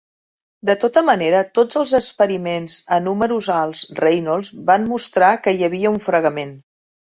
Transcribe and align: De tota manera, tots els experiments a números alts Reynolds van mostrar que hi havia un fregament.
De 0.69 0.75
tota 0.83 1.03
manera, 1.09 1.41
tots 1.57 1.77
els 1.81 1.93
experiments 1.99 2.79
a 2.97 2.99
números 3.09 3.51
alts 3.59 3.83
Reynolds 4.01 4.53
van 4.73 4.91
mostrar 4.95 5.33
que 5.45 5.57
hi 5.61 5.71
havia 5.71 5.95
un 5.99 6.05
fregament. 6.11 6.59